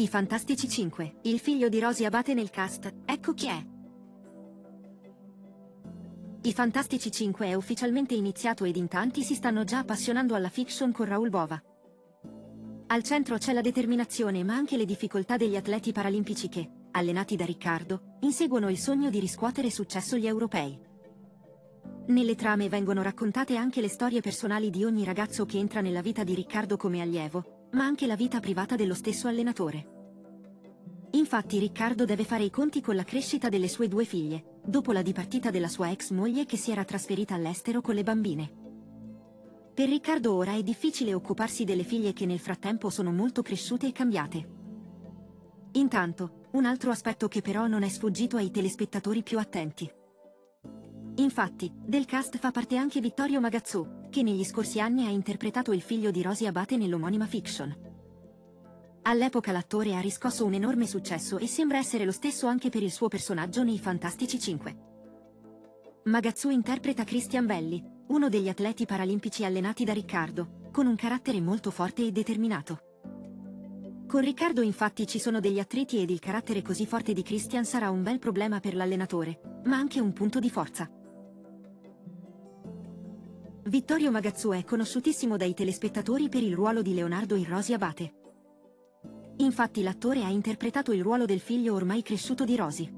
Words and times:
I 0.00 0.06
Fantastici 0.06 0.68
5, 0.68 1.16
il 1.22 1.40
figlio 1.40 1.68
di 1.68 1.80
Rosy 1.80 2.04
Abate 2.04 2.32
nel 2.32 2.50
cast, 2.50 2.88
ecco 3.04 3.34
chi 3.34 3.48
è. 3.48 3.66
I 6.42 6.52
Fantastici 6.52 7.10
5 7.10 7.46
è 7.46 7.54
ufficialmente 7.54 8.14
iniziato 8.14 8.64
ed 8.64 8.76
in 8.76 8.86
tanti 8.86 9.24
si 9.24 9.34
stanno 9.34 9.64
già 9.64 9.78
appassionando 9.78 10.36
alla 10.36 10.50
fiction 10.50 10.92
con 10.92 11.06
Raul 11.06 11.30
Bova. 11.30 11.60
Al 12.86 13.02
centro 13.02 13.38
c'è 13.38 13.52
la 13.52 13.60
determinazione 13.60 14.44
ma 14.44 14.54
anche 14.54 14.76
le 14.76 14.84
difficoltà 14.84 15.36
degli 15.36 15.56
atleti 15.56 15.90
paralimpici 15.90 16.48
che, 16.48 16.70
allenati 16.92 17.34
da 17.34 17.44
Riccardo, 17.44 18.18
inseguono 18.20 18.70
il 18.70 18.78
sogno 18.78 19.10
di 19.10 19.18
riscuotere 19.18 19.68
successo 19.68 20.16
gli 20.16 20.28
europei. 20.28 20.78
Nelle 22.06 22.36
trame 22.36 22.68
vengono 22.68 23.02
raccontate 23.02 23.56
anche 23.56 23.80
le 23.80 23.88
storie 23.88 24.20
personali 24.20 24.70
di 24.70 24.84
ogni 24.84 25.02
ragazzo 25.02 25.44
che 25.44 25.58
entra 25.58 25.80
nella 25.80 26.02
vita 26.02 26.22
di 26.22 26.36
Riccardo 26.36 26.76
come 26.76 27.00
allievo, 27.00 27.57
ma 27.72 27.84
anche 27.84 28.06
la 28.06 28.16
vita 28.16 28.40
privata 28.40 28.76
dello 28.76 28.94
stesso 28.94 29.28
allenatore. 29.28 29.96
Infatti 31.12 31.58
Riccardo 31.58 32.04
deve 32.04 32.24
fare 32.24 32.44
i 32.44 32.50
conti 32.50 32.80
con 32.80 32.94
la 32.94 33.04
crescita 33.04 33.48
delle 33.48 33.68
sue 33.68 33.88
due 33.88 34.04
figlie, 34.04 34.60
dopo 34.64 34.92
la 34.92 35.02
dipartita 35.02 35.50
della 35.50 35.68
sua 35.68 35.90
ex 35.90 36.10
moglie 36.10 36.44
che 36.44 36.56
si 36.56 36.70
era 36.70 36.84
trasferita 36.84 37.34
all'estero 37.34 37.80
con 37.80 37.94
le 37.94 38.02
bambine. 38.02 38.52
Per 39.72 39.88
Riccardo 39.88 40.34
ora 40.34 40.54
è 40.54 40.62
difficile 40.62 41.14
occuparsi 41.14 41.64
delle 41.64 41.84
figlie 41.84 42.12
che 42.12 42.26
nel 42.26 42.40
frattempo 42.40 42.90
sono 42.90 43.12
molto 43.12 43.42
cresciute 43.42 43.86
e 43.86 43.92
cambiate. 43.92 44.56
Intanto, 45.72 46.46
un 46.52 46.64
altro 46.64 46.90
aspetto 46.90 47.28
che 47.28 47.42
però 47.42 47.66
non 47.66 47.82
è 47.82 47.88
sfuggito 47.88 48.36
ai 48.36 48.50
telespettatori 48.50 49.22
più 49.22 49.38
attenti. 49.38 49.90
Infatti, 51.16 51.72
del 51.74 52.04
cast 52.04 52.38
fa 52.38 52.50
parte 52.50 52.76
anche 52.76 53.00
Vittorio 53.00 53.40
Magazzù, 53.40 53.86
che 54.10 54.22
negli 54.22 54.44
scorsi 54.44 54.80
anni 54.80 55.06
ha 55.06 55.10
interpretato 55.10 55.72
il 55.72 55.82
figlio 55.82 56.10
di 56.10 56.22
Rosy 56.22 56.46
Abate 56.46 56.76
nell'omonima 56.76 57.26
fiction. 57.26 57.76
All'epoca 59.02 59.52
l'attore 59.52 59.94
ha 59.94 60.00
riscosso 60.00 60.44
un 60.44 60.54
enorme 60.54 60.86
successo 60.86 61.38
e 61.38 61.46
sembra 61.46 61.78
essere 61.78 62.04
lo 62.04 62.12
stesso 62.12 62.46
anche 62.46 62.68
per 62.68 62.82
il 62.82 62.90
suo 62.90 63.08
personaggio 63.08 63.62
nei 63.62 63.78
Fantastici 63.78 64.38
5. 64.38 64.76
Magazzù 66.04 66.50
interpreta 66.50 67.04
Christian 67.04 67.46
Belli, 67.46 67.82
uno 68.08 68.28
degli 68.28 68.48
atleti 68.48 68.86
paralimpici 68.86 69.44
allenati 69.44 69.84
da 69.84 69.92
Riccardo, 69.92 70.68
con 70.72 70.86
un 70.86 70.96
carattere 70.96 71.40
molto 71.40 71.70
forte 71.70 72.06
e 72.06 72.12
determinato. 72.12 72.80
Con 74.06 74.22
Riccardo 74.22 74.62
infatti 74.62 75.06
ci 75.06 75.18
sono 75.18 75.38
degli 75.38 75.58
attriti 75.58 76.00
ed 76.00 76.08
il 76.08 76.18
carattere 76.18 76.62
così 76.62 76.86
forte 76.86 77.12
di 77.12 77.22
Christian 77.22 77.66
sarà 77.66 77.90
un 77.90 78.02
bel 78.02 78.18
problema 78.18 78.58
per 78.58 78.74
l'allenatore, 78.74 79.60
ma 79.64 79.76
anche 79.76 80.00
un 80.00 80.14
punto 80.14 80.38
di 80.38 80.48
forza. 80.48 80.90
Vittorio 83.68 84.10
Magazzù 84.10 84.52
è 84.52 84.64
conosciutissimo 84.64 85.36
dai 85.36 85.52
telespettatori 85.52 86.30
per 86.30 86.42
il 86.42 86.54
ruolo 86.54 86.80
di 86.80 86.94
Leonardo 86.94 87.34
in 87.34 87.44
Rosy 87.44 87.74
Abate. 87.74 88.14
Infatti 89.36 89.82
l'attore 89.82 90.24
ha 90.24 90.30
interpretato 90.30 90.90
il 90.92 91.02
ruolo 91.02 91.26
del 91.26 91.38
figlio 91.38 91.74
ormai 91.74 92.00
cresciuto 92.00 92.46
di 92.46 92.56
Rosy. 92.56 92.90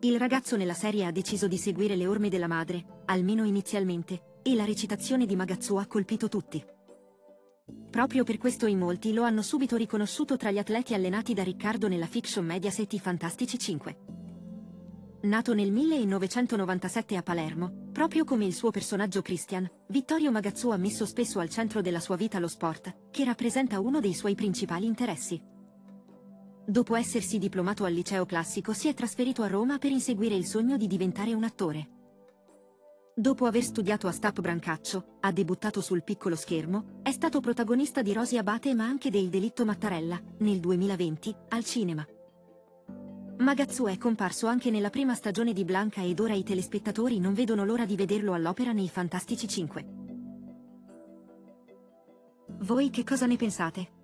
Il 0.00 0.18
ragazzo 0.18 0.56
nella 0.56 0.72
serie 0.72 1.04
ha 1.04 1.12
deciso 1.12 1.48
di 1.48 1.58
seguire 1.58 1.96
le 1.96 2.06
orme 2.06 2.30
della 2.30 2.46
madre, 2.46 3.02
almeno 3.04 3.44
inizialmente, 3.44 4.38
e 4.42 4.54
la 4.54 4.64
recitazione 4.64 5.26
di 5.26 5.36
Magazzù 5.36 5.76
ha 5.76 5.86
colpito 5.86 6.28
tutti. 6.28 6.64
Proprio 7.90 8.24
per 8.24 8.38
questo 8.38 8.64
in 8.64 8.78
molti 8.78 9.12
lo 9.12 9.22
hanno 9.22 9.42
subito 9.42 9.76
riconosciuto 9.76 10.38
tra 10.38 10.50
gli 10.50 10.56
atleti 10.56 10.94
allenati 10.94 11.34
da 11.34 11.42
Riccardo 11.42 11.88
nella 11.88 12.06
fiction 12.06 12.46
Mediaset 12.46 12.90
I 12.94 12.98
Fantastici 12.98 13.58
5. 13.58 14.01
Nato 15.22 15.54
nel 15.54 15.70
1997 15.70 17.14
a 17.14 17.22
Palermo, 17.22 17.90
proprio 17.92 18.24
come 18.24 18.44
il 18.44 18.52
suo 18.52 18.72
personaggio 18.72 19.22
Christian, 19.22 19.70
Vittorio 19.86 20.32
Magazzù 20.32 20.70
ha 20.70 20.76
messo 20.76 21.06
spesso 21.06 21.38
al 21.38 21.48
centro 21.48 21.80
della 21.80 22.00
sua 22.00 22.16
vita 22.16 22.40
lo 22.40 22.48
sport, 22.48 23.10
che 23.12 23.22
rappresenta 23.22 23.78
uno 23.78 24.00
dei 24.00 24.14
suoi 24.14 24.34
principali 24.34 24.84
interessi. 24.84 25.40
Dopo 26.66 26.96
essersi 26.96 27.38
diplomato 27.38 27.84
al 27.84 27.92
liceo 27.92 28.26
classico 28.26 28.72
si 28.72 28.88
è 28.88 28.94
trasferito 28.94 29.42
a 29.42 29.46
Roma 29.46 29.78
per 29.78 29.92
inseguire 29.92 30.34
il 30.34 30.44
sogno 30.44 30.76
di 30.76 30.88
diventare 30.88 31.34
un 31.34 31.44
attore. 31.44 31.88
Dopo 33.14 33.46
aver 33.46 33.62
studiato 33.62 34.08
a 34.08 34.12
Stap 34.12 34.40
Brancaccio, 34.40 35.18
ha 35.20 35.30
debuttato 35.30 35.80
sul 35.80 36.02
piccolo 36.02 36.34
schermo, 36.34 36.98
è 37.02 37.12
stato 37.12 37.38
protagonista 37.38 38.02
di 38.02 38.12
Rosi 38.12 38.38
Abate 38.38 38.74
ma 38.74 38.86
anche 38.86 39.08
del 39.08 39.28
Delitto 39.28 39.64
Mattarella, 39.64 40.20
nel 40.38 40.58
2020, 40.58 41.32
al 41.50 41.64
cinema. 41.64 42.04
Magazzù 43.42 43.86
è 43.86 43.98
comparso 43.98 44.46
anche 44.46 44.70
nella 44.70 44.88
prima 44.88 45.14
stagione 45.14 45.52
di 45.52 45.64
Blanca 45.64 46.02
ed 46.02 46.20
ora 46.20 46.32
i 46.32 46.44
telespettatori 46.44 47.18
non 47.18 47.34
vedono 47.34 47.64
l'ora 47.64 47.84
di 47.84 47.96
vederlo 47.96 48.34
all'opera 48.34 48.72
nei 48.72 48.88
Fantastici 48.88 49.48
5. 49.48 49.86
Voi 52.60 52.90
che 52.90 53.02
cosa 53.02 53.26
ne 53.26 53.36
pensate? 53.36 54.00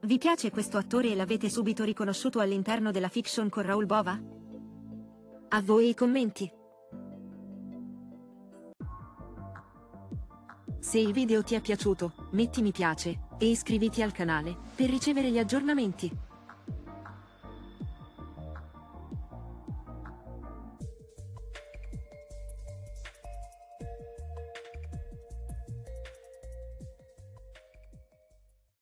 Vi 0.00 0.18
piace 0.18 0.50
questo 0.50 0.76
attore 0.76 1.10
e 1.10 1.14
l'avete 1.14 1.48
subito 1.48 1.84
riconosciuto 1.84 2.40
all'interno 2.40 2.90
della 2.90 3.08
fiction 3.08 3.48
con 3.48 3.62
Raul 3.62 3.86
Bova? 3.86 4.20
A 5.48 5.62
voi 5.62 5.90
i 5.90 5.94
commenti! 5.94 6.50
Se 10.80 10.98
il 10.98 11.12
video 11.12 11.42
ti 11.42 11.54
è 11.54 11.60
piaciuto, 11.60 12.28
metti 12.32 12.60
mi 12.60 12.72
piace 12.72 13.20
e 13.38 13.46
iscriviti 13.46 14.02
al 14.02 14.12
canale 14.12 14.56
per 14.74 14.90
ricevere 14.90 15.30
gli 15.30 15.38
aggiornamenti. 15.38 16.34